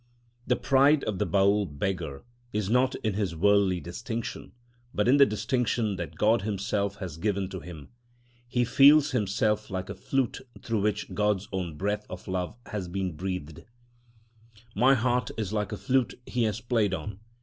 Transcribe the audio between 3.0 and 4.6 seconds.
in his worldly distinction,